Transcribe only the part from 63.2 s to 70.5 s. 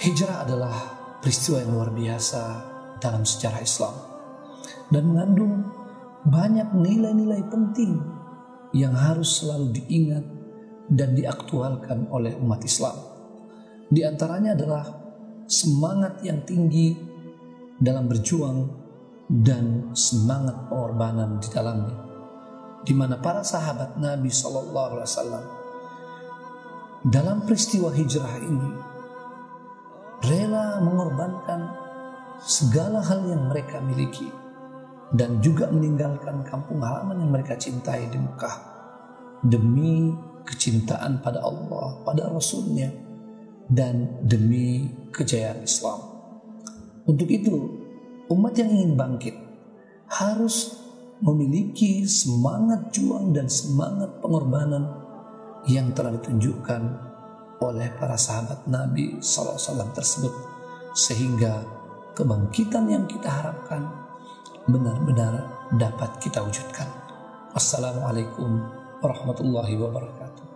harapkan benar-benar dapat kita wujudkan. Wassalamualaikum warahmatullahi wabarakatuh.